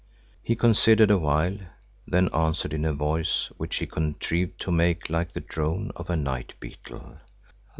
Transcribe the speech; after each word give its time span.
He 0.41 0.55
considered 0.55 1.11
a 1.11 1.19
while, 1.19 1.59
then 2.07 2.29
answered 2.33 2.73
in 2.73 2.85
a 2.85 2.91
voice 2.91 3.51
which 3.57 3.75
he 3.75 3.85
contrived 3.85 4.59
to 4.61 4.71
make 4.71 5.11
like 5.11 5.33
the 5.33 5.41
drone 5.41 5.91
of 5.95 6.09
a 6.09 6.15
night 6.15 6.55
beetle. 6.59 7.19